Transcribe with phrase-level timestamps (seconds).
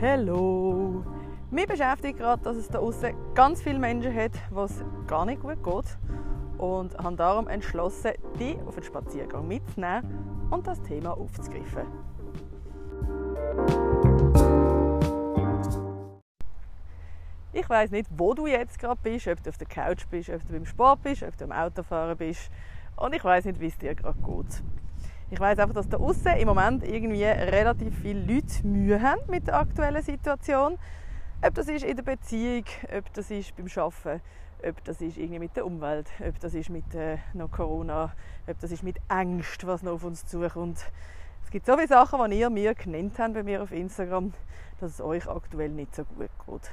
[0.00, 1.04] Hallo!
[1.50, 5.60] Mich beschäftigt gerade, dass es da außen ganz viele Menschen hat, was gar nicht gut
[5.64, 5.98] geht.
[6.56, 11.88] Und habe darum entschlossen, die auf einen Spaziergang mitzunehmen und das Thema aufzugreifen.
[17.52, 20.46] Ich weiß nicht, wo du jetzt gerade bist, ob du auf der Couch bist, ob
[20.46, 22.52] du beim Sport bist, ob du am Autofahren bist.
[22.94, 24.62] Und ich weiß nicht, wie es dir gerade geht.
[25.30, 29.46] Ich weiß einfach, dass da außen im Moment irgendwie relativ viele Leute Mühe haben mit
[29.46, 30.78] der aktuellen Situation.
[31.42, 32.64] Ob das ist in der Beziehung,
[32.96, 34.22] ob das ist beim Arbeiten,
[34.66, 38.14] ob das ist irgendwie mit der Umwelt, ob das ist mit äh, noch Corona,
[38.46, 40.78] ob das ist mit Angst, was noch auf uns zukommt.
[41.44, 44.32] Es gibt so viele Sachen, die ihr mir genannt habt bei mir auf Instagram,
[44.80, 46.70] dass es euch aktuell nicht so gut geht.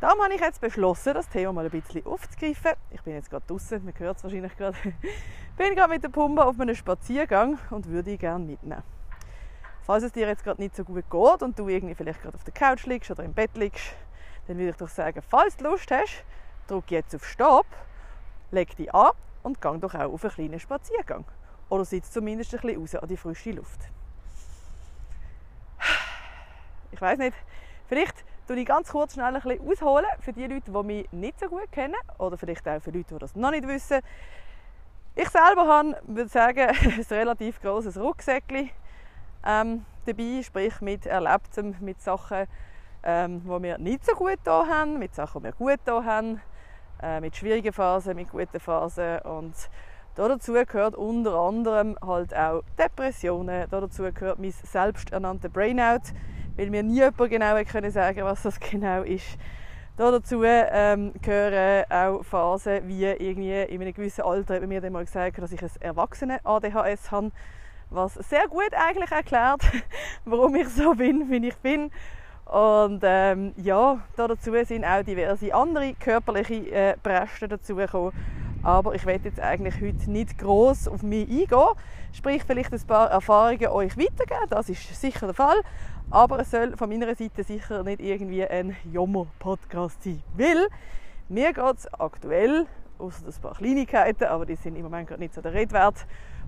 [0.00, 2.72] Darum habe ich jetzt beschlossen, das Thema mal ein bisschen aufzugreifen.
[2.90, 4.78] Ich bin jetzt gerade draußen, man hört es wahrscheinlich gerade.
[5.58, 8.82] bin gerade mit der Pumpe auf einem Spaziergang und würde ihn gerne mitnehmen.
[9.82, 12.44] Falls es dir jetzt gerade nicht so gut geht und du irgendwie vielleicht gerade auf
[12.44, 13.92] der Couch liegst oder im Bett liegst,
[14.46, 16.24] dann würde ich doch sagen, falls du Lust hast,
[16.66, 17.66] drück jetzt auf Stopp,
[18.52, 19.10] leg dich an
[19.42, 21.26] und gang doch auch auf einen kleinen Spaziergang.
[21.68, 23.80] Oder sitz zumindest ein bisschen raus an die frische Luft.
[26.90, 27.36] Ich weiß nicht,
[27.86, 28.24] vielleicht
[28.56, 31.70] ich ganz kurz schnell ein bisschen ausholen für die Leute, die mich nicht so gut
[31.72, 34.00] kennen oder vielleicht auch für Leute, die das noch nicht wissen.
[35.14, 38.70] Ich selber habe, würde sagen, ein relativ großes Rucksäckchen
[39.46, 42.46] ähm, dabei, sprich mit Erlebtem, mit Sachen,
[43.02, 46.40] ähm, die wir nicht so gut da haben, mit Sachen, die wir gut da haben,
[47.02, 49.54] äh, mit schwierigen Phasen, mit guten Phasen und
[50.14, 56.12] dazu gehört unter anderem halt auch Depressionen, dazu gehört mein selbsternannter Brainout,
[56.56, 59.38] weil mir nie jemand genau können sagen was das genau ist.
[59.96, 65.04] dazu ähm, gehören auch Phasen wie irgendwie in einem gewissen Alter hat mir dann mal
[65.04, 67.32] gesagt, dass ich ein erwachsene ADHS habe,
[67.90, 69.62] was sehr gut eigentlich erklärt,
[70.24, 71.90] warum ich so bin, wie ich bin.
[72.46, 78.12] Und ähm, ja, dazu sind auch diverse andere körperliche äh, Bresten dazugekommen.
[78.62, 81.74] Aber ich werde jetzt eigentlich heute nicht groß auf mich eingehen.
[82.12, 84.46] Sprich, vielleicht ein paar Erfahrungen euch weitergeben.
[84.50, 85.60] Das ist sicher der Fall.
[86.10, 90.22] Aber es soll von meiner Seite sicher nicht irgendwie ein Jammer-Podcast sein.
[90.36, 90.68] Weil
[91.28, 92.66] mir geht es aktuell,
[92.98, 96.06] außer ein paar Kleinigkeiten, aber die sind im Moment gerade nicht so der Rede wert,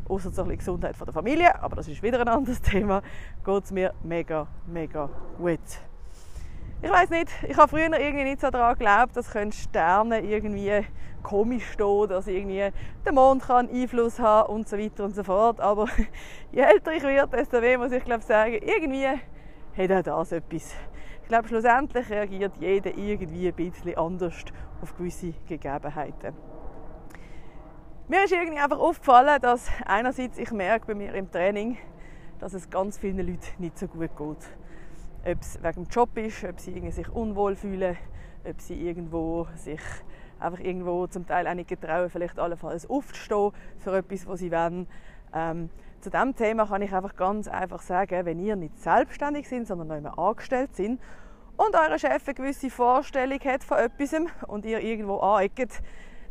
[0.08, 3.02] außer zur Gesundheit der Familie, aber das ist wieder ein anderes Thema,
[3.44, 5.08] geht es mir mega, mega
[5.38, 5.60] gut.
[6.82, 10.84] Ich weiß nicht, ich habe früher irgendwie nicht so daran geglaubt, dass Sterne irgendwie
[11.22, 12.70] komisch stehen, dass irgendwie
[13.04, 15.60] der Mond kann Einfluss haben und so weiter und so fort.
[15.60, 15.86] Aber
[16.52, 19.06] je älter ich werde, desto mehr muss ich glaube sagen, irgendwie
[19.76, 20.74] hat auch das etwas.
[21.22, 24.34] Ich glaube, schlussendlich reagiert jeder irgendwie ein bisschen anders
[24.82, 26.34] auf gewisse Gegebenheiten.
[28.08, 31.78] Mir ist irgendwie einfach aufgefallen, dass einerseits ich merke bei mir im Training,
[32.40, 34.50] dass es ganz vielen Leuten nicht so gut geht.
[35.24, 37.96] Ob es wegen dem Job ist, ob sie sich unwohl fühlen,
[38.44, 39.80] ob sie irgendwo sich
[40.42, 44.86] einfach irgendwo zum Teil auch nicht getrauen, vielleicht allenfalls aufzustehen für etwas, was sie wollen.
[45.34, 45.70] Ähm,
[46.00, 49.88] zu diesem Thema kann ich einfach ganz einfach sagen, wenn ihr nicht selbstständig seid, sondern
[49.88, 51.00] noch immer angestellt sind
[51.56, 54.14] und euer Chef eine gewisse Vorstellung hat von etwas
[54.48, 55.82] und ihr irgendwo aneckt,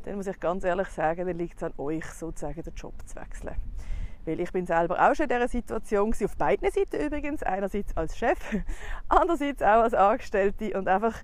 [0.04, 3.16] dann muss ich ganz ehrlich sagen, dann liegt es an euch, sozusagen den Job zu
[3.16, 3.56] wechseln.
[4.26, 7.42] Weil ich bin selber auch schon in dieser Situation auf beiden Seiten übrigens.
[7.44, 8.40] Einerseits als Chef,
[9.10, 11.16] andererseits auch als Angestellte und einfach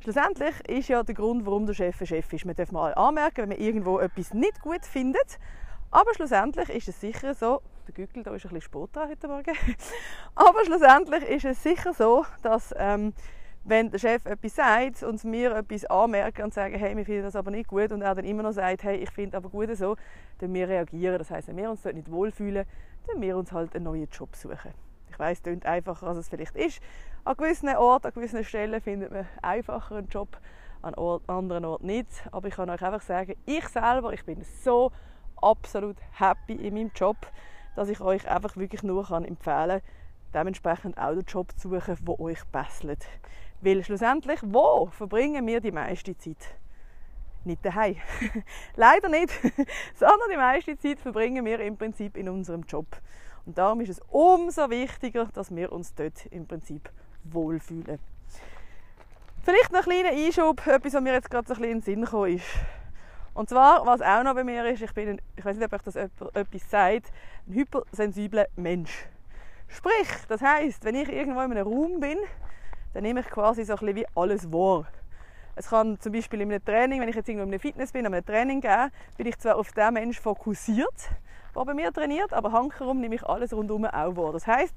[0.00, 2.44] Schlussendlich ist ja der Grund, warum der Chef ein Chef ist.
[2.44, 5.38] Man darf mal anmerken, wenn man irgendwo etwas nicht gut findet.
[5.90, 9.26] Aber schlussendlich ist es sicher so, der Gückel da ist ein bisschen Sport dran heute
[9.26, 9.54] Morgen.
[10.34, 13.12] Aber schlussendlich ist es sicher so, dass ähm,
[13.64, 17.36] wenn der Chef etwas sagt und mir etwas anmerken und sagen, hey, wir finden das
[17.36, 19.96] aber nicht gut und er dann immer noch sagt, hey, ich finde aber gut so,
[20.38, 21.18] dann wir reagieren.
[21.18, 22.66] Das heißt, wenn wir uns dort nicht wohlfühlen,
[23.06, 24.72] dann wir uns halt einen neuen Job suchen.
[25.18, 26.80] Ich weiß, es klingt einfacher, als es vielleicht ist.
[27.24, 30.38] An gewissen Orten, an gewissen Stellen findet man einfacher einen Job,
[30.80, 30.94] an
[31.26, 32.08] anderen Orten nicht.
[32.30, 34.92] Aber ich kann euch einfach sagen, ich selber, ich bin so
[35.42, 37.16] absolut happy in meinem Job,
[37.74, 39.82] dass ich euch einfach wirklich nur empfehlen kann,
[40.32, 43.04] dementsprechend auch den Job zu suchen, der euch besselt.
[43.60, 46.54] Weil schlussendlich, wo verbringen wir die meiste Zeit?
[47.42, 47.96] Nicht daheim.
[48.76, 49.32] Leider nicht.
[49.94, 52.86] Sondern die meiste Zeit verbringen wir im Prinzip in unserem Job.
[53.46, 56.90] Und darum ist es umso wichtiger, dass wir uns dort im Prinzip
[57.24, 57.98] wohlfühlen.
[59.42, 61.82] Vielleicht noch ein kleiner Einschub, etwas, was mir jetzt gerade so ein bisschen in den
[61.82, 62.46] Sinn gekommen ist.
[63.34, 65.72] Und zwar, was auch noch bei mir ist, ich bin, ein, ich weiß nicht, ob
[65.72, 67.12] euch das etwas sagt,
[67.46, 69.06] ein hypersensibler Mensch.
[69.68, 72.18] Sprich, das heißt, wenn ich irgendwo in einem Raum bin,
[72.94, 74.86] dann nehme ich quasi so ein bisschen wie alles wahr.
[75.54, 78.06] Es kann zum Beispiel in einem Training, wenn ich jetzt irgendwo in einem Fitness bin,
[78.06, 81.10] an einem Training gehe, bin ich zwar auf den Menschen fokussiert,
[81.54, 84.32] der bei mir trainiert, aber hankerum nehme ich alles rundherum auch wahr.
[84.32, 84.74] Das heißt,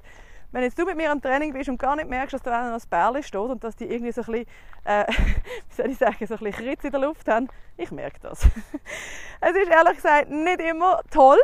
[0.52, 2.78] wenn jetzt du mit mir am Training bist und gar nicht merkst, dass da noch
[2.78, 4.46] ein Bärli steht und dass die irgendwie so ein bisschen,
[4.84, 5.06] äh,
[5.68, 7.48] wie soll ich sagen, so ein bisschen Kritz in der Luft haben,
[7.78, 8.42] ich merke das.
[9.40, 11.38] es ist ehrlich gesagt nicht immer toll,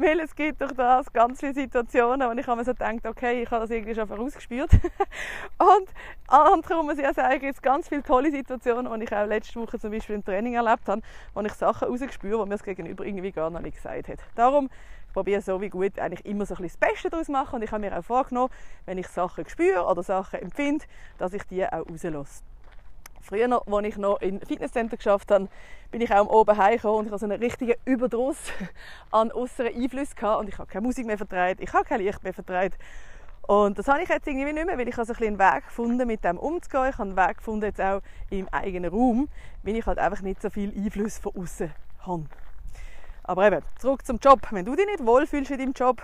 [0.00, 3.50] weil es gibt durch das ganz viele Situationen, wo ich mir so denke, okay, ich
[3.50, 4.70] habe das irgendwie schon vorausgespürt.
[5.58, 5.88] und
[6.28, 9.60] andersherum muss ich auch sagen, gibt es ganz viele tolle Situationen, die ich auch letzte
[9.60, 11.02] Woche zum Beispiel im Training erlebt habe,
[11.34, 14.18] wo ich Sachen rausgespürt, die mir das Gegenüber irgendwie gar noch nicht gesagt hat.
[14.34, 14.70] Darum
[15.10, 17.62] ich probiere so wie gut eigentlich immer so ein bisschen das Beste daraus machen und
[17.62, 18.52] ich habe mir auch vorgenommen,
[18.86, 20.84] wenn ich Sachen spüre oder Sachen empfinde,
[21.18, 22.44] dass ich die auch rauslasse.
[23.22, 25.48] Früher, als ich noch im Fitnesscenter geschafft habe,
[25.90, 28.38] bin ich auch oben heimgekommen und ich hatte einen richtigen Überdruss
[29.10, 32.34] an äußeren Einflüssen und ich habe keine Musik mehr vertreibt, ich habe kein Licht mehr
[32.34, 32.78] vertreibt.
[33.42, 36.06] Und das habe ich jetzt irgendwie nicht mehr, weil ich also ein einen Weg gefunden,
[36.06, 36.90] mit dem umzugehen.
[36.90, 38.00] Ich habe einen Weg gefunden, jetzt auch
[38.30, 39.28] im eigenen Raum,
[39.64, 42.26] weil ich halt einfach nicht so viel Einfluss von außen habe.
[43.24, 44.40] Aber eben, zurück zum Job.
[44.50, 46.00] Wenn du dich nicht wohlfühlst in deinem Job,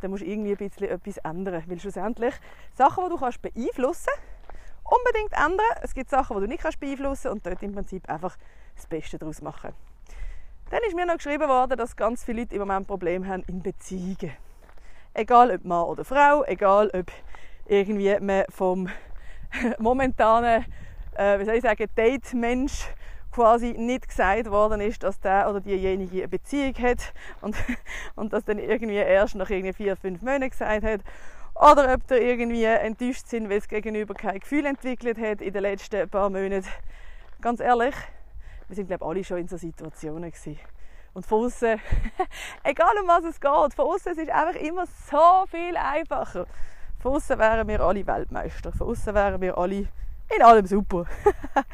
[0.00, 1.62] dann musst du irgendwie ein bisschen etwas ändern.
[1.66, 2.34] Weil schlussendlich
[2.74, 4.27] Sachen, die du kannst beeinflussen kannst,
[4.88, 5.66] unbedingt ändern.
[5.82, 8.36] Es gibt Sachen, die du nicht kannst beeinflussen kannst und dort im Prinzip einfach
[8.76, 9.72] das Beste daraus machen.
[10.70, 13.62] Dann ist mir noch geschrieben worden, dass ganz viele Leute im Moment Probleme haben in
[13.62, 14.32] Beziehungen.
[15.14, 17.06] Egal ob Mann oder Frau, egal ob
[17.66, 18.88] irgendwie man vom
[19.78, 20.66] momentanen,
[21.16, 22.88] äh, wie soll ich sagen, Date-Mensch
[23.30, 27.56] quasi nicht gesagt worden ist, dass der oder diejenige eine Beziehung hat und,
[28.14, 31.00] und das dann irgendwie erst nach irgendwie vier, fünf Monaten gesagt hat.
[31.58, 35.62] Oder ob der irgendwie enttäuscht sind, weil es gegenüber kein Gefühl entwickelt hat in den
[35.62, 36.68] letzten paar Monaten.
[37.40, 37.94] Ganz ehrlich,
[38.68, 40.58] wir sind glaube alle schon in so Situationen gewesen.
[41.14, 41.80] Und von außen,
[42.62, 46.46] egal um was es geht, von außen ist es einfach immer so viel einfacher.
[47.00, 48.70] Von außen wären wir alle Weltmeister.
[48.70, 49.88] Von außen wären wir alle
[50.36, 51.06] in allem super.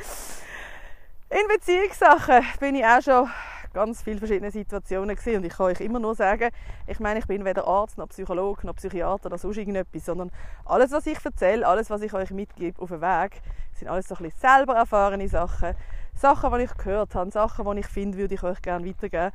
[1.31, 3.29] In Beziehungssachen bin ich auch schon
[3.75, 6.51] ganz viele verschiedene Situationen gesehen und ich kann euch immer nur sagen,
[6.87, 10.31] ich meine, ich bin weder Arzt noch Psychologe noch Psychiater oder sonst irgendetwas, sondern
[10.65, 13.43] alles, was ich erzähle, alles, was ich euch mitgebe auf dem Weg,
[13.75, 15.75] sind alles so ein bisschen selber erfahrene Sachen,
[16.15, 19.33] Sachen, die ich gehört habe, Sachen, die ich finde, würde ich euch gerne weitergeben.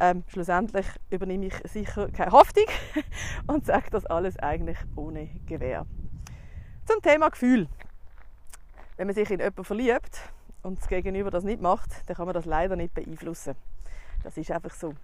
[0.00, 2.64] Ähm, schlussendlich übernehme ich sicher keine Haftung
[3.46, 5.86] und sage das alles eigentlich ohne Gewähr.
[6.86, 7.68] Zum Thema Gefühl.
[8.96, 10.20] Wenn man sich in jemanden verliebt,
[10.64, 13.54] und das Gegenüber das nicht macht, dann kann man das leider nicht beeinflussen.
[14.24, 14.94] Das ist einfach so.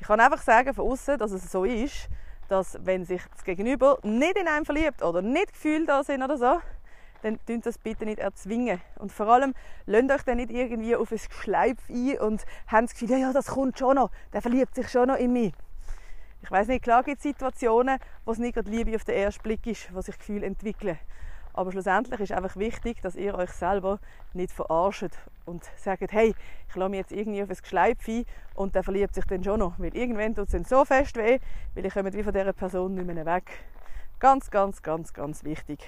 [0.00, 2.08] Ich kann einfach sagen von außen, dass es so ist,
[2.48, 6.36] dass wenn sich das Gegenüber nicht in einem verliebt oder nicht Gefühle da sind oder
[6.36, 6.60] so,
[7.22, 8.80] dann tun das bitte nicht erzwingen.
[8.96, 9.54] Und vor allem,
[9.86, 13.32] lasst euch dann nicht irgendwie auf ein Geschleif ein und habt das Gefühl, ja, ja,
[13.32, 15.52] das kommt schon noch, der verliebt sich schon noch in mich.
[16.42, 19.42] Ich weiß nicht, klar gibt es Situationen, wo es nicht gerade Liebe auf den ersten
[19.42, 20.98] Blick ist, wo sich Gefühle entwickeln.
[21.52, 23.98] Aber schlussendlich ist einfach wichtig, dass ihr euch selber
[24.32, 25.10] nicht verarscht
[25.44, 26.34] und sagt, hey,
[26.68, 28.24] ich lasse mich jetzt irgendwie auf ein Geschleip ein
[28.54, 29.78] und der verliebt sich dann schon noch.
[29.78, 31.38] Weil irgendwann tut es dann so fest weh,
[31.74, 33.50] weil ich komme wie von dieser Person nicht mehr weg.
[34.18, 35.80] Ganz, ganz, ganz, ganz wichtig.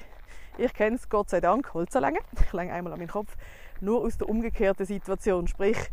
[0.59, 2.21] Ich kenne es, Gott sei Dank, Holzerlänge.
[2.45, 3.37] Ich länge einmal an meinen Kopf.
[3.81, 5.47] Nur aus der umgekehrten Situation.
[5.47, 5.91] Sprich,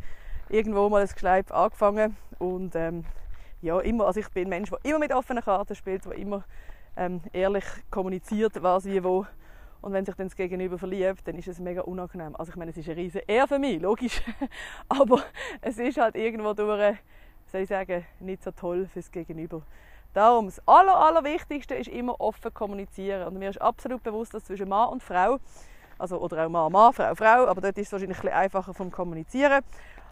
[0.49, 3.05] irgendwo mal ein Geschleip angefangen und ähm,
[3.61, 6.43] ja, immer, also ich bin ein Mensch, der immer mit offenen Karten spielt, der immer
[6.95, 9.25] ähm, ehrlich kommuniziert, was wie wo
[9.81, 12.35] und wenn sich dann das Gegenüber verliebt, dann ist es mega unangenehm.
[12.35, 14.21] Also ich meine, es ist eine riesige Ehre für mich, logisch.
[14.89, 15.23] Aber
[15.61, 16.97] es ist halt irgendwo durch,
[17.51, 19.61] soll ich sagen, nicht so toll fürs Gegenüber.
[20.13, 23.27] Darum, das Aller, Allerwichtigste ist immer offen kommunizieren.
[23.27, 25.37] Und mir ist absolut bewusst, dass zwischen Mann und Frau,
[25.99, 28.89] also, oder auch Mann, Mann, Frau, Frau, aber dort ist es wahrscheinlich ein einfacher vom
[28.89, 29.63] Kommunizieren.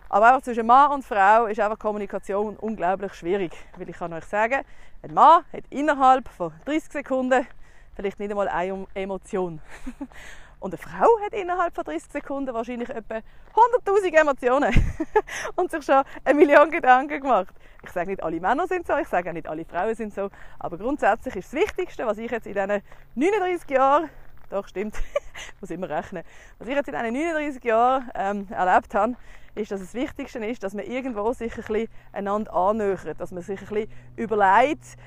[0.10, 3.52] Aber auch zwischen Mann und Frau ist einfach Kommunikation unglaublich schwierig.
[3.78, 4.62] Weil ich kann euch sagen,
[5.02, 7.48] ein Mann hat innerhalb von 30 Sekunden
[7.96, 9.62] vielleicht nicht einmal eine Emotion.
[10.60, 14.74] Und eine Frau hat innerhalb von 30 Sekunden wahrscheinlich etwa 100.000 Emotionen
[15.56, 17.54] und sich schon eine Million Gedanken gemacht.
[17.84, 20.30] Ich sage nicht, alle Männer sind so, ich sage auch nicht, alle Frauen sind so,
[20.58, 22.82] aber grundsätzlich ist das Wichtigste, was ich jetzt in diesen
[23.14, 24.10] 39 Jahren,
[24.50, 24.96] doch stimmt,
[25.62, 26.24] muss immer rechnen,
[26.58, 29.16] was ich jetzt in diesen 39 Jahren ähm, erlebt habe,
[29.54, 33.44] ist, dass das Wichtigste ist, dass man irgendwo sich ein bisschen einander annähert, dass man
[33.44, 34.98] sich ein bisschen überlegt,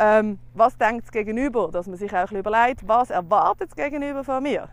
[0.00, 4.42] ähm, was denkt das Gegenüber, dass man sich auch überlegt, was erwartet das Gegenüber von
[4.42, 4.70] mir.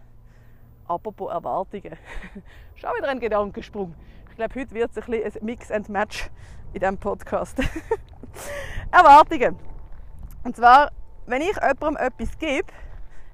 [0.88, 1.98] Apropos Erwartungen.
[2.76, 3.94] Schon wieder ein Gedankensprung.
[4.30, 6.30] Ich glaube, heute wird es ein, ein Mix and Match
[6.72, 7.60] in diesem Podcast.
[8.92, 9.58] Erwartungen.
[10.46, 10.92] Und zwar,
[11.26, 12.72] wenn ich jemandem etwas gebe,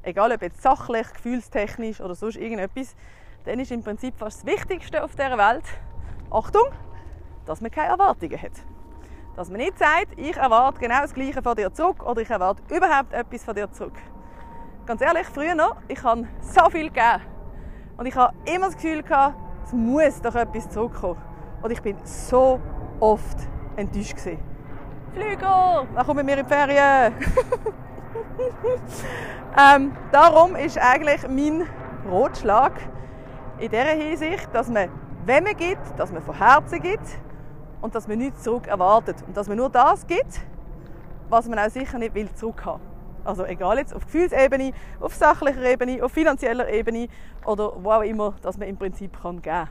[0.01, 2.95] egal ob jetzt sachlich, gefühlstechnisch oder sonst irgendetwas,
[3.45, 5.65] dann ist im Prinzip fast das Wichtigste auf dieser Welt,
[6.31, 6.69] Achtung,
[7.45, 8.72] dass man keine Erwartungen hat.
[9.35, 12.61] Dass man nicht sagt, ich erwarte genau das Gleiche von dir zurück oder ich erwarte
[12.73, 13.97] überhaupt etwas von dir zurück.
[14.85, 17.21] Ganz ehrlich, früher noch, ich habe so viel gegeben.
[17.97, 19.35] Und ich habe immer das Gefühl gehabt,
[19.65, 21.19] es muss doch etwas zurückkommen.
[21.61, 22.59] Und ich bin so
[22.99, 23.37] oft
[23.75, 24.39] enttäuscht gewesen.
[25.13, 27.13] Flüger, kommt mit mir in die Ferien?
[29.75, 31.67] ähm, darum ist eigentlich mein
[32.07, 32.73] Ratschlag
[33.57, 34.89] in dieser Hinsicht, dass man,
[35.25, 37.07] wenn man gibt, dass man von Herzen gibt
[37.83, 39.17] und dass man nichts zurück erwartet.
[39.27, 40.39] Und dass man nur das gibt,
[41.29, 42.81] was man auch sicher nicht will zurückhaben.
[43.25, 44.71] Also egal jetzt auf Gefühlsebene,
[45.01, 47.09] auf sachlicher Ebene, auf finanzieller Ebene
[47.45, 49.69] oder wo auch immer, dass man im Prinzip kann geben kann.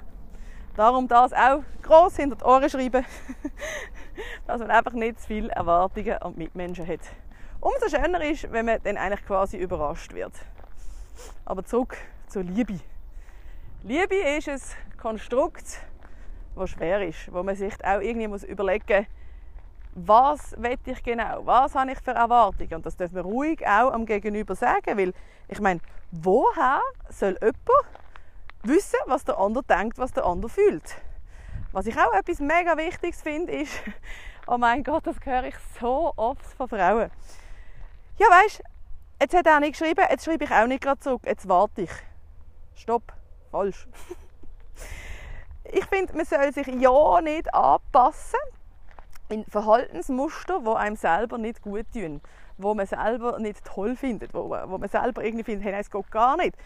[0.76, 3.04] Darum das auch groß hinter die Ohren schreiben,
[4.46, 7.00] dass man einfach nicht zu viele Erwartungen an Mitmenschen hat.
[7.60, 10.32] Umso schöner ist, wenn man dann eigentlich quasi überrascht wird.
[11.46, 12.78] Aber zurück zur Liebe.
[13.82, 14.60] Liebe ist ein
[14.98, 15.80] Konstrukt,
[16.56, 19.06] das schwer ist, wo man sich auch irgendwie muss überlegen
[19.94, 22.74] was will ich genau, was habe ich für Erwartungen.
[22.74, 25.12] Und das darf man ruhig auch am Gegenüber sagen, weil
[25.48, 25.80] ich meine,
[26.10, 26.80] woher
[27.10, 27.66] soll jemand
[28.62, 30.96] wissen, was der andere denkt, was der andere fühlt.
[31.72, 33.72] Was ich auch etwas mega Wichtiges finde, ist,
[34.46, 37.10] oh mein Gott, das höre ich so oft von Frauen.
[38.18, 38.62] Ja, weißt,
[39.20, 41.90] jetzt hat er nicht geschrieben, jetzt schreibe ich auch nicht gerade zurück, jetzt warte ich.
[42.74, 43.12] Stopp,
[43.50, 43.86] falsch.
[45.72, 48.40] ich finde, man soll sich ja nicht anpassen
[49.28, 52.20] in Verhaltensmuster, die einem selber nicht gut tun,
[52.58, 55.90] wo man selber nicht toll findet, wo, wo man selber irgendwie findet, hey, nein, es
[55.90, 56.56] geht gar nicht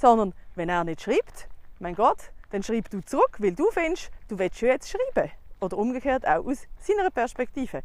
[0.00, 1.48] sondern wenn er nicht schreibt,
[1.78, 5.30] mein Gott, dann schreib du zurück, weil du findest, du willst schon jetzt schreiben.
[5.60, 7.82] Oder umgekehrt auch aus seiner Perspektive.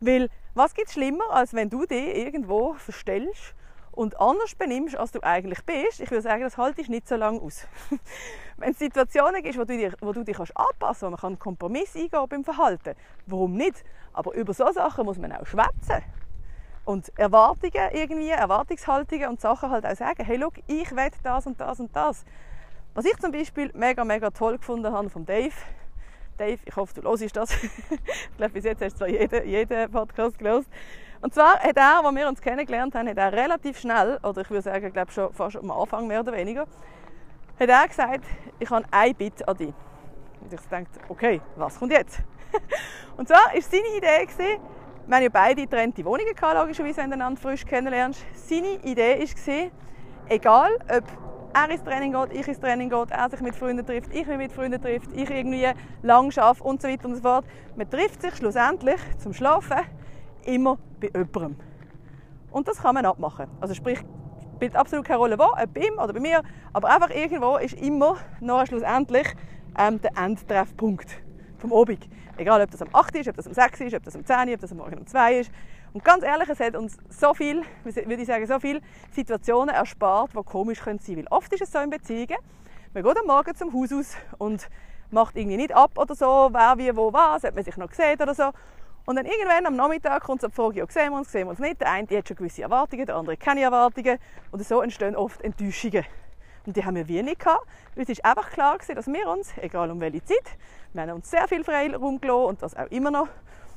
[0.00, 3.54] Weil was gibt es schlimmer, als wenn du dich irgendwo verstellst
[3.94, 6.00] und anders benimmst, als du eigentlich bist?
[6.00, 7.66] Ich würde sagen, das halte ich nicht so lange aus.
[8.56, 11.38] wenn es Situationen gibt, wo du, dich, wo du dich kannst anpassen kannst, man einen
[11.38, 12.94] Kompromiss eingehen beim Verhalten,
[13.26, 13.84] warum nicht?
[14.12, 16.02] Aber über solche Sachen muss man auch schwätzen
[16.84, 21.60] und Erwartungen irgendwie, Erwartungshaltungen und Sachen halt auch sagen, hey, look, ich will das und
[21.60, 22.24] das und das.
[22.94, 25.54] Was ich zum Beispiel mega, mega toll gefunden habe von Dave,
[26.36, 27.50] Dave, ich hoffe, du hörst das.
[27.62, 30.66] ich glaube, bis jetzt hast du zwar jeden, jeden Podcast gelesen.
[31.20, 34.50] Und zwar hat er, als wir uns kennengelernt haben, hat er relativ schnell, oder ich
[34.50, 36.66] würde sagen, glaube schon fast am Anfang mehr oder weniger,
[37.58, 38.24] hat er gesagt,
[38.58, 39.74] ich habe ein Bit an dich.
[40.40, 42.20] Und ich dachte, okay, was kommt jetzt?
[43.16, 44.60] und zwar war seine Idee, gewesen,
[45.06, 48.24] wir haben ja beide getrennte Wohnungen gehabt, logischerweise, wenn du einander frisch kennenlernst.
[48.34, 49.70] Seine Idee war,
[50.28, 51.04] egal ob
[51.54, 54.38] er ins Training geht, ich ins Training geht, er sich mit Freunden trifft, ich mich
[54.38, 55.68] mit Freunden trifft, ich irgendwie
[56.02, 57.44] lang arbeite und so weiter und so fort.
[57.76, 59.78] Man trifft sich schlussendlich zum Schlafen
[60.46, 61.56] immer bei jemandem.
[62.50, 63.46] Und das kann man abmachen.
[63.60, 64.04] Also sprich,
[64.54, 67.74] spielt absolut keine Rolle wo, ob bei ihm oder bei mir, aber einfach irgendwo ist
[67.74, 69.26] immer noch schlussendlich
[69.78, 71.08] ähm, der Endtreffpunkt
[71.58, 72.08] vom Obig.
[72.36, 74.48] Egal, ob das am 8 ist, ob das am 6 ist, ob das am 10
[74.48, 75.50] ist, ob das am Morgen um 2 ist.
[75.92, 78.80] Und ganz ehrlich, es hat uns so viel, würde ich sagen, so viele
[79.12, 81.18] Situationen erspart, die komisch sein können.
[81.18, 82.36] Weil oft ist es so in Beziehungen,
[82.92, 84.68] man geht am Morgen zum Haus aus und
[85.10, 88.20] macht irgendwie nicht ab oder so, wer wie wo was, hat man sich noch gesehen
[88.20, 88.50] oder so.
[89.06, 91.50] Und dann irgendwann am Nachmittag kommt so die Frage, ja, sehen wir uns, sehen wir
[91.50, 91.80] uns nicht.
[91.80, 94.18] Der eine hat schon gewisse Erwartungen, der andere keine Erwartungen.
[94.50, 96.04] Und so entstehen oft Enttäuschungen.
[96.66, 99.52] Und die haben wir wenig gehabt, weil es ist einfach klar gewesen, dass wir uns,
[99.58, 100.56] egal um welche Zeit,
[100.94, 103.28] wir haben uns sehr viel Freiraum gelassen und das auch immer noch.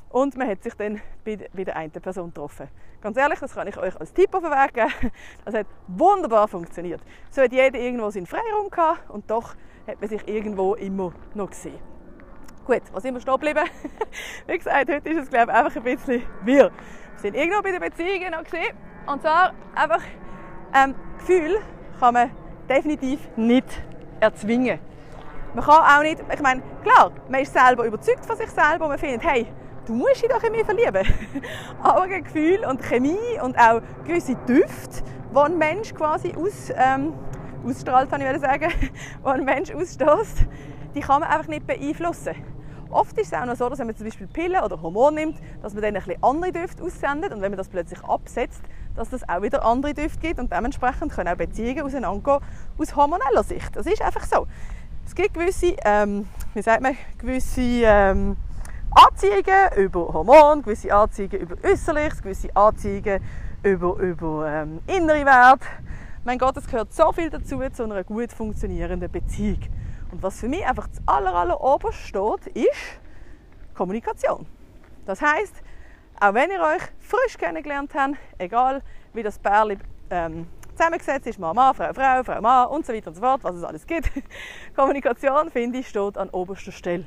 [0.08, 2.68] Und man hat sich dann bei, der einen Person getroffen.
[3.02, 4.42] Ganz ehrlich, das kann ich euch als Tipp auf.
[4.42, 7.02] Das hat wunderbar funktioniert.
[7.30, 9.54] So hat jeder irgendwo seinen Freiraum gehabt und doch
[9.86, 11.78] hat man sich irgendwo immer noch gesehen.
[12.68, 13.64] Gut, was sind wir stehen geblieben?
[14.46, 16.64] Wie gesagt, heute ist es glaube ich, einfach ein bisschen wir.
[16.64, 16.70] Wir
[17.16, 18.76] sind irgendwo bei den Beziehungen noch gesehen.
[19.06, 20.02] Und zwar einfach
[20.74, 21.60] ähm, Gefühl
[21.98, 22.30] kann man
[22.68, 23.64] definitiv nicht
[24.20, 24.80] erzwingen.
[25.54, 28.90] Man kann auch nicht, ich meine, klar, man ist selber überzeugt von sich selber und
[28.90, 29.46] man findet, hey,
[29.86, 31.08] du musst dich doch in mich verlieben.
[31.82, 37.14] Aber ein Gefühl und Chemie und auch gewisse Düfte, die ein Mensch quasi aus, ähm,
[37.64, 38.70] ausstrahlt, kann ich sagen,
[39.24, 40.44] die ein Mensch ausstößt,
[40.94, 42.57] die kann man einfach nicht beeinflussen.
[42.90, 45.38] Oft ist es auch noch so, dass wenn man zum Beispiel Pillen oder Hormone nimmt,
[45.62, 48.62] dass man dann ein bisschen andere Düfte aussendet und wenn man das plötzlich absetzt,
[48.96, 52.40] dass das auch wieder andere Düfte gibt und dementsprechend können auch Beziehungen auseinandergehen
[52.78, 53.76] aus hormoneller Sicht.
[53.76, 54.46] Das ist einfach so.
[55.06, 58.36] Es gibt gewisse, ähm, wie sagt man, gewisse ähm,
[58.90, 63.20] Anziehungen über Hormone, gewisse Anziehungen über Äußerliches, gewisse Anziehungen
[63.62, 65.66] über, über ähm, innere Werte.
[66.24, 69.60] Mein Gott, es gehört so viel dazu zu einer gut funktionierenden Beziehung.
[70.10, 73.00] Und was für mich einfach das aller, aller oberste steht, ist
[73.74, 74.46] Kommunikation.
[75.06, 75.54] Das heißt,
[76.20, 81.54] auch wenn ihr euch frisch kennengelernt habt, egal wie das Pärchen ähm, zusammengesetzt ist, Mann,
[81.54, 84.10] Mann, Frau, Frau, Frau, Mann und so weiter und so fort, was es alles gibt.
[84.76, 87.06] Kommunikation, finde ich, steht an oberster Stelle.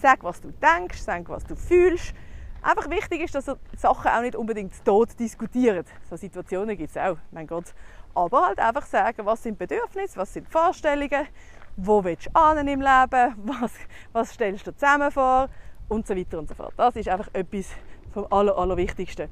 [0.00, 2.14] Sag, was du denkst, sag, was du fühlst.
[2.62, 5.86] Einfach wichtig ist, dass ihr Sachen auch nicht unbedingt tot diskutiert.
[6.08, 7.66] So Situationen gibt es auch, mein Gott.
[8.14, 11.26] Aber halt einfach sagen, was sind Bedürfnisse, was sind Vorstellungen,
[11.78, 13.72] wo willst du an im Leben, was,
[14.12, 15.48] was stellst du zusammen vor
[15.88, 16.74] und so weiter und so fort.
[16.76, 17.70] Das ist einfach etwas
[18.10, 19.28] vom aller, Allerwichtigsten.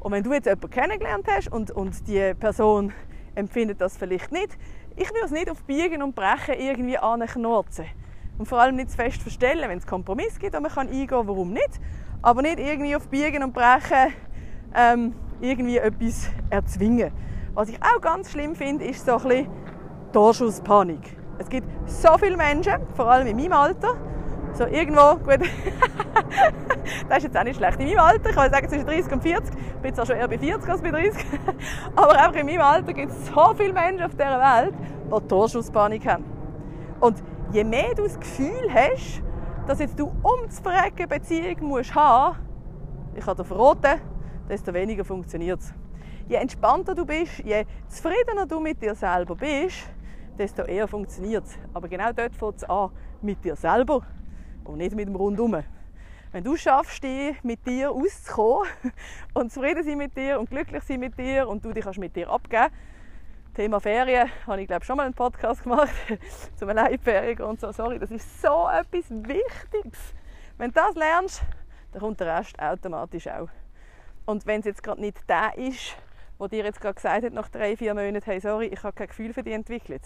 [0.00, 2.92] Und wenn du jetzt jemanden kennengelernt hast und, und die Person
[3.34, 4.56] empfindet das vielleicht nicht,
[4.96, 7.86] ich würde es nicht auf Biegen und Brechen irgendwie anknurzen.
[8.36, 11.08] Und vor allem nicht zu fest verstellen, wenn es Kompromiss gibt und man kann eingehen,
[11.10, 11.80] warum nicht.
[12.20, 14.12] Aber nicht irgendwie auf Biegen und Brechen
[14.74, 17.12] ähm, irgendwie etwas erzwingen.
[17.54, 19.48] Was ich auch ganz schlimm finde, ist so ein bisschen
[20.12, 21.17] Torschusspanik.
[21.38, 23.94] Es gibt so viele Menschen, vor allem in meinem Alter,
[24.54, 25.40] so irgendwo, gut,
[27.08, 27.78] das ist jetzt auch nicht schlecht.
[27.80, 30.28] In meinem Alter, ich würde sagen zwischen 30 und 40, ich bin zwar schon eher
[30.28, 31.24] bei 40 als bei 30,
[31.96, 34.74] aber einfach in meinem Alter gibt es so viele Menschen auf dieser Welt,
[35.06, 36.24] die Torschusspanik haben.
[37.00, 39.22] Und je mehr du das Gefühl hast,
[39.66, 42.38] dass jetzt du um zu verrecken Beziehung musst haben,
[43.14, 44.00] ich kann dir verraten,
[44.48, 45.72] desto weniger funktioniert es.
[46.28, 49.88] Je entspannter du bist, je zufriedener du mit dir selber bist,
[50.38, 51.58] desto eher funktioniert es.
[51.74, 52.90] Aber genau dort fängt es an,
[53.22, 54.02] mit dir selber
[54.64, 55.62] und nicht mit dem Rundum.
[56.30, 58.68] Wenn du schaffst, dich mit dir auszukommen
[59.34, 62.14] und zufrieden sein mit dir und glücklich sein mit dir und du dich kannst mit
[62.14, 62.70] dir abgeben
[63.58, 65.90] Thema Ferien, habe ich glaube schon mal einen Podcast gemacht
[66.56, 67.72] zum Alleinferien und so.
[67.72, 70.14] Sorry, das ist so etwas Wichtiges.
[70.58, 71.42] Wenn du das lernst,
[71.90, 73.48] dann kommt der Rest automatisch auch.
[74.26, 75.96] Und wenn es jetzt gerade nicht der ist,
[76.38, 79.08] wo dir jetzt gerade gesagt hat, nach drei, vier Monaten, hey, sorry, ich habe kein
[79.08, 80.02] Gefühl für dich entwickelt,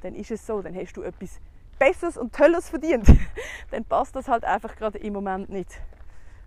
[0.00, 1.38] dann ist es so, dann hast du etwas
[1.78, 3.06] Besseres und Tolles verdient.
[3.70, 5.80] dann passt das halt einfach gerade im Moment nicht.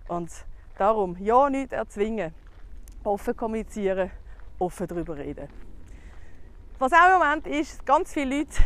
[0.08, 0.32] Und
[0.78, 2.34] darum, ja, nicht erzwingen,
[3.04, 4.12] offen kommunizieren,
[4.60, 5.48] offen darüber reden.
[6.80, 8.58] Was auch im Moment ist, ganz viele Leute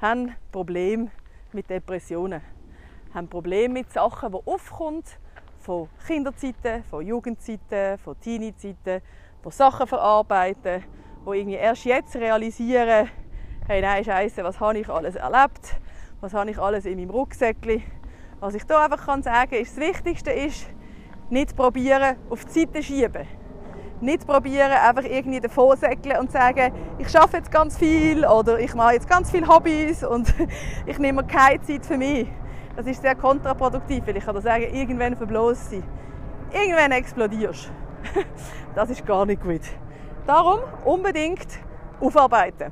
[0.00, 1.10] haben Probleme
[1.52, 2.40] mit Depressionen,
[3.12, 5.04] haben Probleme mit Sachen, die aufkommen,
[5.60, 9.02] von Kinderzeiten, von Jugendzeiten, von Teenie-Zeiten,
[9.44, 10.84] die Sachen verarbeiten,
[11.26, 13.08] die irgendwie erst jetzt realisieren,
[13.66, 15.76] hey, nein, Scheiße, was habe ich alles erlebt?
[16.20, 17.82] Was habe ich alles in meinem Rucksäckchen?
[18.40, 20.66] Was ich hier einfach kann sagen ist, das Wichtigste ist,
[21.30, 23.26] nicht probieren, auf die Seite schieben.
[24.00, 28.74] Nicht probieren, einfach irgendwie davon säckeln und sagen, ich schaffe jetzt ganz viel oder ich
[28.74, 30.32] mache jetzt ganz viele Hobbys und
[30.86, 32.28] ich nehme keine Zeit für mich.
[32.76, 35.82] Das ist sehr kontraproduktiv, weil ich kann dir sagen, irgendwann verbloßt sein.
[36.52, 37.72] Irgendwann explodierst.
[38.74, 39.62] Das ist gar nicht gut.
[40.26, 41.48] Darum unbedingt
[42.00, 42.70] aufarbeiten.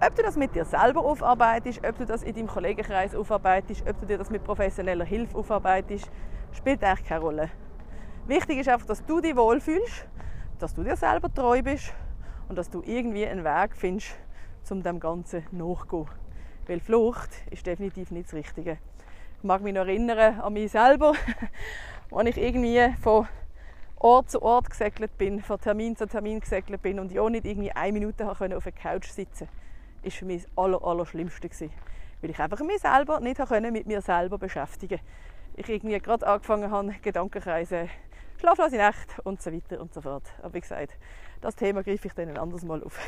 [0.00, 3.98] Ob du das mit dir selber aufarbeitest, ob du das in deinem Kollegenkreis aufarbeitest, ob
[4.00, 6.08] du dir das mit professioneller Hilfe aufarbeitest,
[6.52, 7.50] spielt eigentlich keine Rolle.
[8.26, 10.06] Wichtig ist einfach, dass du dich wohlfühlst,
[10.58, 11.92] dass du dir selber treu bist
[12.48, 14.16] und dass du irgendwie einen Weg findest,
[14.70, 16.08] um dem Ganzen nachzugehen.
[16.66, 18.78] Weil Flucht ist definitiv nicht das Richtige.
[19.38, 21.14] Ich mag mich noch erinnern an mich selber,
[22.12, 23.26] als ich irgendwie von
[24.00, 27.44] Ort zu Ort gesegelt bin, von Termin zu Termin gesegelt bin und ich auch nicht
[27.44, 29.58] irgendwie eine Minute auf der Couch sitzen konnte
[30.02, 31.72] ist für mich das aller, aller Schlimmste gewesen.
[32.20, 33.38] Weil ich einfach mich selber nicht
[33.72, 35.00] mit mir selber beschäftigen
[35.54, 37.88] Ich irgendwie gerade angefangen habe, Gedankenkreise,
[38.38, 40.24] schlaflose Nacht und so weiter und so fort.
[40.42, 40.96] Aber wie gesagt,
[41.40, 42.98] das Thema greife ich dann ein anderes Mal auf.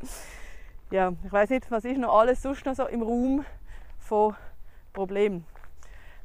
[0.90, 3.44] ja, ich weiß nicht, was ist noch alles sonst noch so im Raum
[3.98, 4.36] von
[4.92, 5.44] Problemen.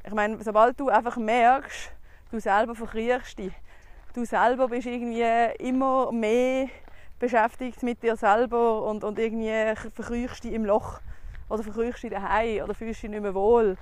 [0.04, 1.92] Ich meine, sobald du einfach merkst,
[2.30, 3.52] du selber verkriechst dich,
[4.12, 5.24] du selber bist irgendwie
[5.58, 6.68] immer mehr
[7.18, 11.00] beschäftigt mit dir selber und, und irgendwie verkrüchst dich im Loch
[11.48, 13.76] oder verkrüchst dich daheim oder fühlst dich nicht mehr wohl,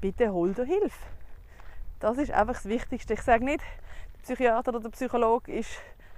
[0.00, 1.06] bitte hol dir Hilfe.
[2.00, 3.14] Das ist einfach das Wichtigste.
[3.14, 3.62] Ich sage nicht,
[4.14, 5.70] der Psychiater oder der Psychologe ist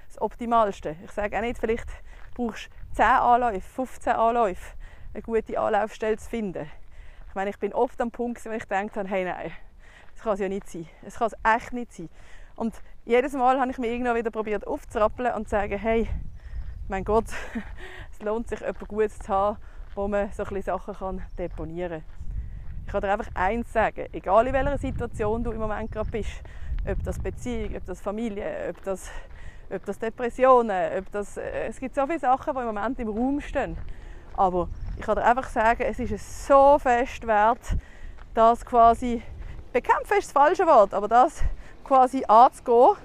[0.09, 0.97] das Optimalste.
[1.05, 1.89] Ich sage auch nicht, vielleicht
[2.35, 4.77] brauchst du 10 Anläufe, 15 Anläufe,
[5.15, 6.71] eine gute Anlaufstelle zu finden.
[7.29, 9.53] Ich meine, ich bin oft am Punkt, wo ich denke, hey nein,
[10.13, 10.89] das kann es ja nicht sein.
[11.03, 12.11] Es kann es echt nicht sein.
[12.61, 12.75] Und
[13.07, 16.07] jedes Mal habe ich mich irgendwann wieder probiert aufzurappeln und zu sagen, hey,
[16.89, 17.25] mein Gott,
[18.13, 19.57] es lohnt sich, etwas Gutes zu haben,
[19.95, 22.85] wo man so ein Sachen kann deponieren kann.
[22.85, 26.43] Ich kann dir einfach eins sagen, egal in welcher Situation du im Moment gerade bist,
[26.87, 29.11] ob das Beziehung, ob das Familie, ob das,
[29.75, 33.09] ob das Depressionen, ob das, äh, es gibt so viele Sachen, die im Moment im
[33.09, 33.79] Raum stehen.
[34.35, 34.69] Aber
[34.99, 37.75] ich kann dir einfach sagen, es ist so fest wert,
[38.35, 39.23] das quasi,
[39.73, 41.43] bekämpfen ist das falsche Wort, aber das
[41.91, 42.97] quasi anzugehen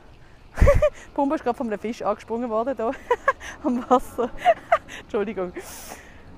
[1.15, 2.91] Pumba ist gerade von einem Fisch angesprungen worden hier
[3.63, 4.29] am Wasser.
[5.01, 5.51] Entschuldigung.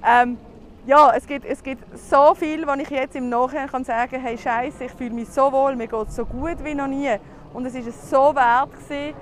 [0.02, 0.38] Ähm,
[0.86, 4.22] ja, es gibt, es gibt so viel, was ich jetzt im Nachhinein kann sagen kann,
[4.22, 7.18] hey Scheiße, ich fühle mich so wohl, mir geht es so gut wie noch nie.
[7.54, 9.14] Und es ist es so wert gewesen,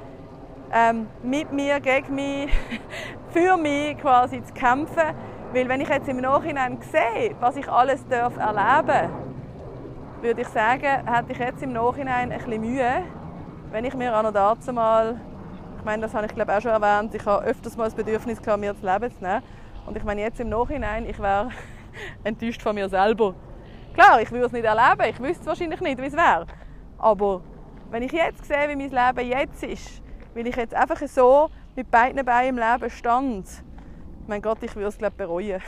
[0.72, 2.54] ähm, mit mir, gegen mich,
[3.32, 5.16] für mich quasi zu kämpfen.
[5.52, 9.10] Weil wenn ich jetzt im Nachhinein sehe, was ich alles erleben darf,
[10.22, 13.04] würde ich sagen, hätte ich jetzt im Nachhinein ein bisschen Mühe,
[13.72, 15.20] wenn ich mir auch noch dazu mal,
[15.78, 18.42] ich meine, das habe ich glaube auch schon erwähnt, ich habe öfters mal das Bedürfnis
[18.42, 19.44] gehabt, mir das Leben zu nehmen.
[19.86, 21.50] Und ich meine jetzt im Nachhinein, ich wäre
[22.24, 23.36] enttäuscht von mir selber.
[23.94, 26.48] Klar, ich würde es nicht erleben, ich wüsste wahrscheinlich nicht, wie es wäre.
[26.98, 27.42] Aber
[27.92, 30.02] wenn ich jetzt sehe, wie mein Leben jetzt ist,
[30.34, 33.46] weil ich jetzt einfach so mit beiden Beinen im Leben stand.
[34.28, 35.62] Mein Gott, ich würde es glaube bereuen.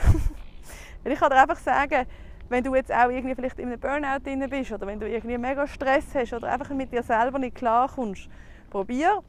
[1.04, 2.06] weil ich kann dir einfach sagen,
[2.48, 5.36] wenn du jetzt auch irgendwie vielleicht in einem Burnout drin bist oder wenn du irgendwie
[5.36, 8.28] mega Stress hast oder einfach mit dir selber nicht klarkommst,
[8.70, 9.22] probier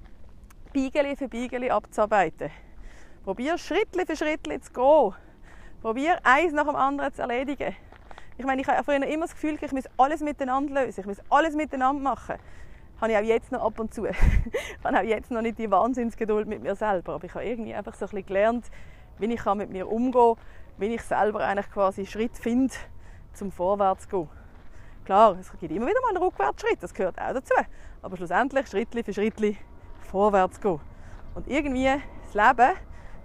[0.73, 2.49] Beigeli für Beigeli abzuarbeiten.
[3.23, 5.13] Probier Schritt für Schritt zu gehen.
[5.82, 7.75] Probier eins nach dem anderen zu erledigen.
[8.38, 11.21] Ich meine, ich habe früher immer das Gefühl, ich muss alles miteinander lösen, ich muss
[11.29, 12.36] alles miteinander machen.
[12.93, 14.05] Das habe ich auch jetzt noch ab und zu.
[14.05, 14.15] ich
[14.84, 17.95] habe auch jetzt noch nicht die Wahnsinnsgeduld mit mir selber, aber ich habe irgendwie einfach
[17.95, 18.65] so ein bisschen gelernt,
[19.17, 20.43] wie ich mit mir umgehen kann,
[20.77, 22.73] wie ich selber eigentlich quasi Schritt finde,
[23.33, 24.29] zum Vorwärts zu gehen.
[25.05, 27.53] Klar, es gibt immer wieder mal einen Rückwärtsschritt, das gehört auch dazu.
[28.01, 29.57] Aber schlussendlich Schritt für Schritt
[30.01, 30.79] vorwärts gehen.
[31.35, 31.89] Und irgendwie
[32.23, 32.75] das Leben,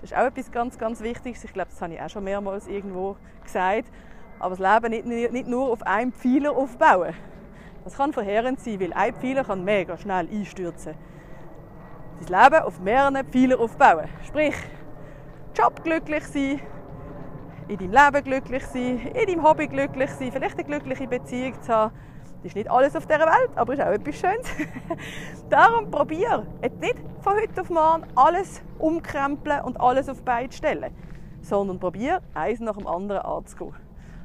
[0.00, 1.44] das ist auch etwas ganz, ganz Wichtiges.
[1.44, 3.90] Ich glaube, das habe ich auch schon mehrmals irgendwo gesagt.
[4.38, 7.14] Aber das Leben nicht, nicht nur auf einem Pfeiler aufbauen.
[7.84, 10.94] Das kann verheerend sein, weil ein Pfeiler kann mega schnell einstürzen.
[12.18, 14.08] Das Leben auf mehreren Pfeilern aufbauen.
[14.26, 14.54] Sprich,
[15.54, 16.60] Job glücklich sein,
[17.68, 21.72] in deinem Leben glücklich sein, in deinem Hobby glücklich sein, vielleicht eine glückliche Beziehung zu
[21.72, 21.94] haben,
[22.44, 24.46] das ist nicht alles auf dieser Welt, aber ist auch etwas Schönes.
[25.48, 30.94] Darum probier jetzt nicht von heute auf morgen alles umkrempeln und alles auf beide stellen,
[31.40, 33.74] sondern probier eins nach dem anderen anzugehen.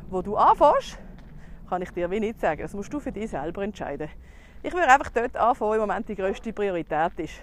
[0.09, 0.99] Wo du anfängst,
[1.69, 2.61] kann ich dir wie nicht sagen.
[2.61, 4.09] Das musst du für dich selber entscheiden.
[4.63, 7.35] Ich würde einfach dort anfangen, im Moment die grösste Priorität ist.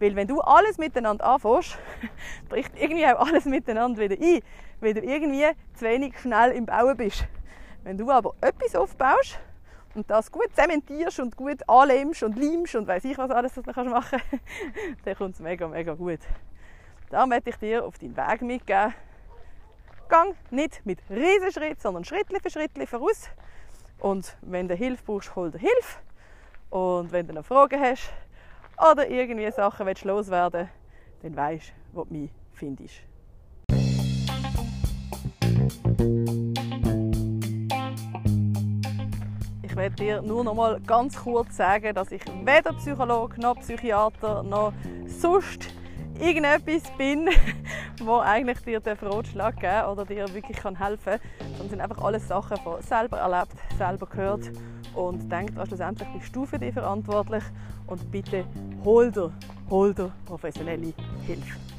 [0.00, 1.78] Weil wenn du alles miteinander anfängst,
[2.48, 4.40] bricht irgendwie auch alles miteinander wieder ein,
[4.80, 7.26] weil du irgendwie zu wenig schnell im Bauen bist.
[7.82, 9.40] Wenn du aber etwas aufbaust,
[9.94, 13.64] und das gut zementierst und gut anlähmst und leimst und weiß ich was alles, was
[13.64, 14.24] du machen kannst,
[15.04, 16.20] dann kommt es mega, mega gut.
[17.10, 18.94] Da möchte ich dir auf deinen Weg mitgeben.
[20.08, 23.28] Gang nicht mit Riesenschritt, sondern Schritt für Schritt voraus.
[23.98, 25.98] Und wenn du Hilfe brauchst, hol dir Hilfe.
[26.70, 28.12] Und wenn du noch Fragen hast
[28.80, 30.68] oder irgendwie Sachen willst loswerden
[31.22, 33.02] dann weißt du, wo du mich findest.
[39.78, 44.72] werde dir nur noch mal ganz kurz sagen, dass ich weder Psychologe noch Psychiater noch
[45.06, 45.68] sonst
[46.20, 47.28] irgendetwas bin,
[48.02, 51.20] wo eigentlich dir den Ratschlag geben oder dir wirklich helfen kann.
[51.58, 54.50] Das sind einfach alles Sachen, die selber erlebt, selber gehört
[54.98, 57.44] und denkt, schlussendlich bist du für dich verantwortlich
[57.86, 58.44] und bitte
[58.84, 59.32] hol dir,
[59.70, 60.92] hol dir professionelle
[61.24, 61.77] Hilfe.